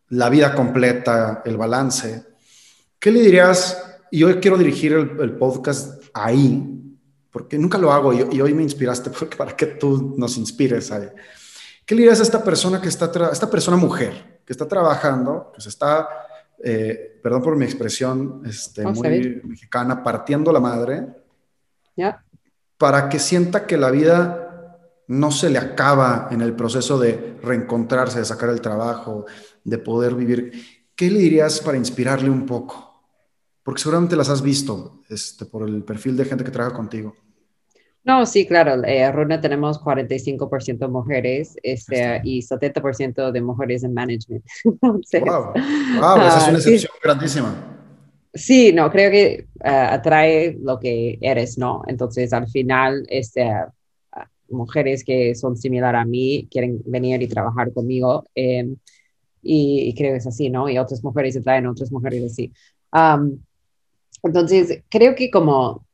[0.10, 2.26] la vida completa, el balance.
[3.00, 4.00] ¿Qué le dirías?
[4.12, 6.96] Y hoy quiero dirigir el, podcast ahí,
[7.30, 11.10] porque nunca lo hago y, hoy me inspiraste porque para que tú nos inspires ahí.
[11.86, 15.62] ¿Qué le dirías a esta persona que está, esta persona mujer, que está trabajando, que
[15.62, 16.08] se está,
[16.64, 21.08] eh, perdón por mi expresión este, muy mexicana, partiendo la madre,
[21.96, 22.24] ¿Ya?
[22.78, 24.47] para que sienta que la vida
[25.08, 29.26] no se le acaba en el proceso de reencontrarse, de sacar el trabajo,
[29.64, 30.52] de poder vivir.
[30.96, 33.04] ¿Qué le dirías para inspirarle un poco?
[33.64, 37.16] Porque seguramente las has visto este, por el perfil de gente que trabaja contigo.
[38.04, 38.82] No, sí, claro.
[38.86, 44.46] Eh, Runa tenemos 45% mujeres este, y 70% de mujeres en management.
[44.82, 47.78] wow, esa es una excepción grandísima.
[48.34, 51.82] Sí, no, creo que eh, atrae lo que eres, ¿no?
[51.88, 53.52] Entonces, al final, este,
[54.50, 58.26] mujeres que son similar a mí quieren venir y trabajar conmigo.
[58.36, 58.76] Eh,
[59.42, 60.70] y, creo que es así, ¿no?
[60.70, 62.52] Y otras mujeres se traen otras mujeres así.
[64.24, 65.86] entonces, creo que como,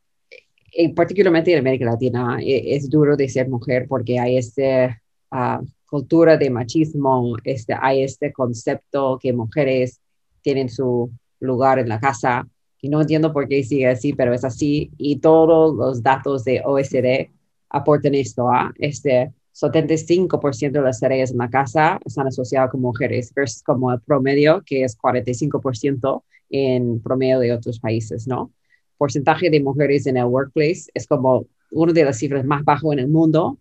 [0.72, 5.00] eh, particularmente en América Latina, eh, es duro de ser mujer porque hay esta
[5.32, 10.02] ah, cultura de machismo, este, hay este concepto que mujeres
[10.42, 12.48] tienen su lugar en la casa.
[12.82, 14.92] Y no entiendo por qué sigue así, pero es así.
[14.98, 17.30] Y todos los datos de OSD
[17.74, 23.34] aportan esto a este 75% de las tareas en la casa están asociadas con mujeres,
[23.34, 28.52] versus como el promedio, que es 45% en promedio de otros países, ¿no?
[28.98, 33.00] Porcentaje de mujeres en el workplace es como una de las cifras más bajas en
[33.00, 33.58] el mundo,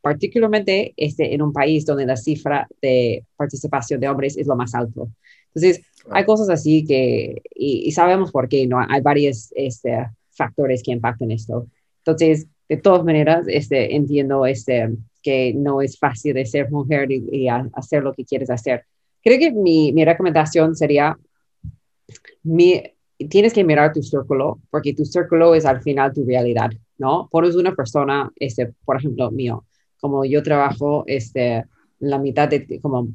[0.00, 4.74] particularmente este, en un país donde la cifra de participación de hombres es lo más
[4.74, 5.10] alto.
[5.54, 8.78] Entonces, hay cosas así que, y, sabemos por qué, ¿no?
[8.80, 11.68] Hay varios este, factores que impactan esto.
[11.98, 14.90] Entonces, de todas maneras, este, entiendo este,
[15.22, 18.84] que no es fácil de ser mujer y, hacer lo que quieres hacer.
[19.22, 21.16] Creo que mi, mi recomendación sería,
[22.42, 22.82] mi,
[23.28, 27.28] tienes que mirar tu círculo, porque tu círculo es al final tu realidad, ¿no?
[27.30, 29.64] Pones una persona, este, por ejemplo, mío,
[30.00, 31.64] como yo trabajo, este,
[32.00, 33.08] la mitad de, como,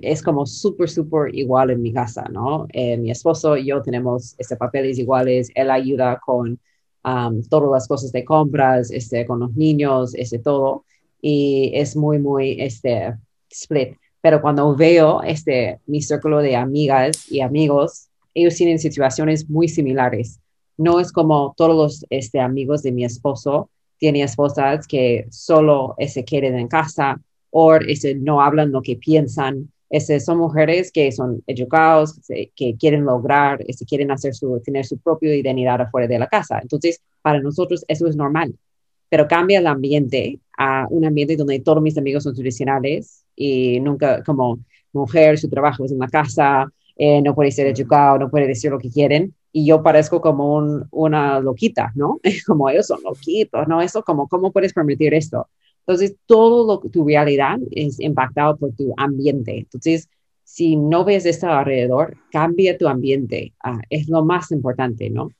[0.00, 2.66] es como súper, súper igual en mi casa, ¿no?
[2.72, 6.60] Eh, mi esposo y yo tenemos este, papeles iguales, él ayuda con
[7.02, 10.84] todas las cosas de compras, este, con los niños, este, todo
[11.22, 13.14] y es muy, muy este,
[13.48, 13.96] split.
[14.20, 20.40] Pero cuando veo este, mi círculo de amigas y amigos, ellos tienen situaciones muy similares.
[20.76, 26.04] No es como todos los este, amigos de mi esposo tienen esposas que solo se
[26.04, 29.70] este, queden en casa o este, no hablan lo que piensan.
[29.92, 32.20] Este, son mujeres que son educados,
[32.56, 36.58] que quieren lograr, este, quieren hacer su, tener su propia identidad afuera de la casa.
[36.60, 38.52] Entonces, para nosotros eso es normal
[39.12, 44.22] pero cambia el ambiente a un ambiente donde todos mis amigos son tradicionales y nunca
[44.24, 48.46] como mujer, su trabajo es en la casa, eh, no puede ser educado, no puede
[48.46, 52.20] decir lo que quieren y yo parezco como un, una loquita, ¿no?
[52.46, 53.82] como ellos son loquitos, ¿no?
[53.82, 55.46] Eso como, ¿cómo puedes permitir esto?
[55.86, 59.58] Entonces, todo lo, tu realidad es impactado por tu ambiente.
[59.58, 60.08] Entonces,
[60.44, 63.52] si no ves esto alrededor, cambia tu ambiente.
[63.62, 65.30] Ah, es lo más importante, ¿no?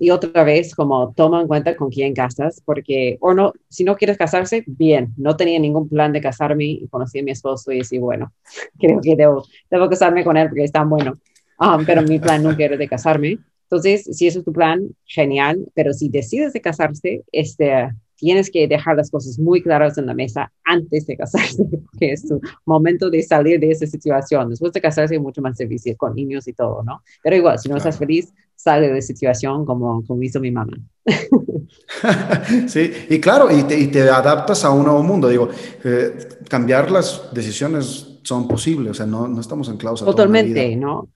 [0.00, 3.96] y otra vez, como toma en cuenta con quién casas, porque, o no, si no
[3.96, 7.78] quieres casarse, bien, no tenía ningún plan de casarme y conocí a mi esposo y
[7.78, 8.32] decía, bueno,
[8.80, 11.14] creo que debo, debo casarme con él porque es tan bueno.
[11.60, 13.38] Um, pero mi plan nunca era de casarme.
[13.62, 17.90] Entonces, si eso es tu plan, genial, pero si decides de casarse, este,
[18.24, 22.26] tienes que dejar las cosas muy claras en la mesa antes de casarse, porque es
[22.26, 24.48] tu momento de salir de esa situación.
[24.48, 27.02] Después de casarse, mucho más difícil con niños y todo, ¿no?
[27.22, 30.72] Pero igual, si no estás feliz, sale de la situación como, como hizo mi mamá.
[32.66, 35.28] sí, y claro, y te, y te, adaptas a un nuevo mundo.
[35.28, 35.50] Digo,
[35.84, 36.16] eh,
[36.48, 41.10] cambiar las decisiones son posibles, o sea, no, no estamos anclados a Totalmente, ¿no?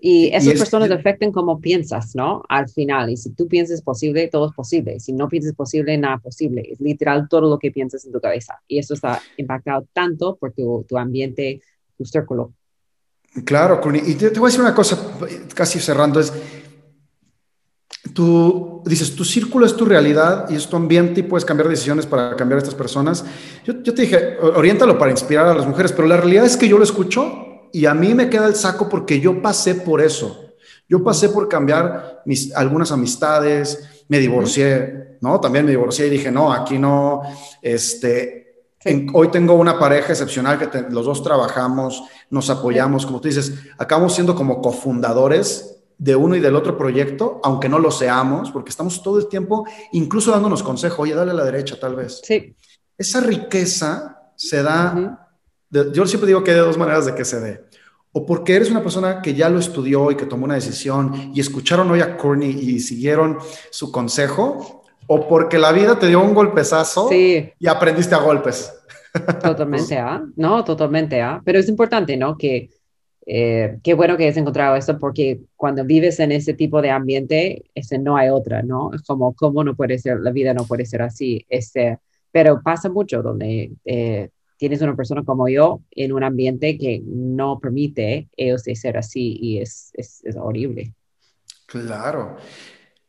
[0.00, 2.42] Y esas personas afectan cómo piensas, ¿no?
[2.48, 5.00] Al final, y si tú piensas posible, todo es posible.
[5.00, 6.68] Si no piensas posible, nada posible.
[6.70, 8.60] Es literal todo lo que piensas en tu cabeza.
[8.68, 11.60] Y eso está impactado tanto por tu, tu ambiente,
[11.96, 12.52] tu círculo.
[13.44, 14.98] Claro, Y te, te, voy a decir una cosa,
[15.54, 16.32] casi cerrando, es,
[18.14, 22.06] tú dices, tu círculo es tu realidad y es tu ambiente y puedes cambiar decisiones
[22.06, 23.24] para cambiar a estas personas.
[23.64, 26.68] Yo, yo te dije, oriéntalo para inspirar a las mujeres, pero la realidad es que
[26.68, 30.44] yo lo escucho y a mí me queda el saco porque yo pasé por eso.
[30.88, 35.38] Yo pasé por cambiar mis, algunas amistades, me divorcié, ¿no?
[35.40, 37.22] También me divorcié y dije, no, aquí no,
[37.60, 38.64] este,
[39.12, 44.14] hoy tengo una pareja excepcional que los dos trabajamos, nos apoyamos, como tú dices, acabamos
[44.14, 49.02] siendo como cofundadores de uno y del otro proyecto, aunque no lo seamos, porque estamos
[49.02, 52.20] todo el tiempo incluso dándonos consejo, oye, dale a la derecha tal vez.
[52.24, 52.56] Sí.
[52.96, 55.27] Esa riqueza se da
[55.70, 57.64] yo siempre digo que hay dos maneras de que se dé.
[58.12, 61.40] O porque eres una persona que ya lo estudió y que tomó una decisión y
[61.40, 63.38] escucharon hoy a Courtney y siguieron
[63.70, 68.72] su consejo, o porque la vida te dio un golpezazo y aprendiste a golpes.
[69.42, 70.22] Totalmente, ¿ah?
[70.36, 71.40] No, totalmente, ¿ah?
[71.44, 72.36] Pero es importante, ¿no?
[72.36, 72.68] Que
[73.30, 77.64] eh, qué bueno que has encontrado esto porque cuando vives en ese tipo de ambiente,
[77.74, 78.90] ese no hay otra, ¿no?
[78.94, 80.20] Es como, ¿cómo no puede ser?
[80.20, 81.44] La vida no puede ser así.
[81.48, 81.98] Este,
[82.32, 87.60] pero pasa mucho donde eh, tienes una persona como yo en un ambiente que no
[87.60, 90.92] permite ellos de ser así y es, es, horrible.
[91.66, 92.36] Claro.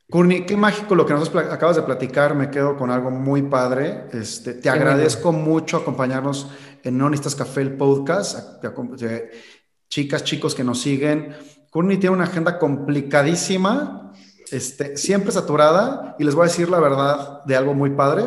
[0.10, 4.06] Courtney, qué mágico lo que nos acabas de platicar, me quedo con algo muy padre.
[4.14, 6.50] Este, te agradezco mucho acompañarnos
[6.84, 8.64] en No Café, el podcast.
[9.90, 11.36] Chicas, chicos que nos siguen.
[11.72, 14.14] Courtney tiene una agenda complicadísima,
[14.52, 18.24] este, siempre saturada, y les voy a decir la verdad de algo muy padre.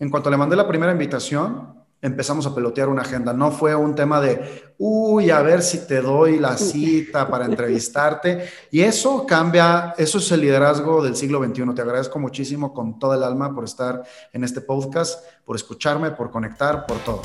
[0.00, 3.32] En cuanto le mandé la primera invitación, empezamos a pelotear una agenda.
[3.32, 8.46] No fue un tema de, uy, a ver si te doy la cita para entrevistarte.
[8.70, 11.74] Y eso cambia, eso es el liderazgo del siglo XXI.
[11.74, 14.02] Te agradezco muchísimo con toda el alma por estar
[14.34, 17.22] en este podcast, por escucharme, por conectar, por todo.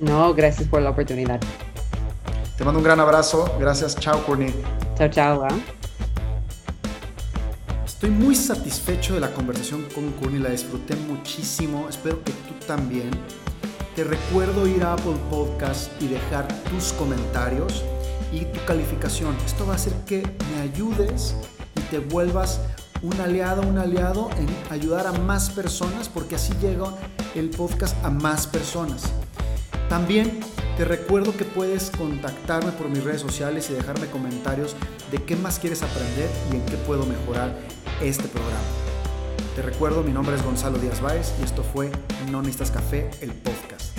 [0.00, 1.38] No, gracias por la oportunidad.
[2.58, 3.54] Te mando un gran abrazo.
[3.60, 3.94] Gracias.
[3.94, 4.52] Chao, Courtney.
[4.98, 5.44] Chao, chao.
[5.44, 5.56] ¿ah?
[7.84, 10.40] Estoy muy satisfecho de la conversación con Courtney.
[10.40, 11.86] La disfruté muchísimo.
[11.88, 13.10] Espero que tú también.
[13.96, 17.82] Te recuerdo ir a Apple Podcast y dejar tus comentarios
[18.30, 19.34] y tu calificación.
[19.46, 20.22] Esto va a hacer que
[20.52, 21.34] me ayudes
[21.74, 22.60] y te vuelvas
[23.00, 26.92] un aliado, un aliado en ayudar a más personas porque así llega
[27.34, 29.04] el podcast a más personas.
[29.88, 30.40] También
[30.76, 34.76] te recuerdo que puedes contactarme por mis redes sociales y dejarme comentarios
[35.10, 37.56] de qué más quieres aprender y en qué puedo mejorar
[38.02, 38.85] este programa.
[39.56, 41.90] Te recuerdo, mi nombre es Gonzalo Díaz Báez y esto fue
[42.30, 43.96] No Necesitas Café, el podcast.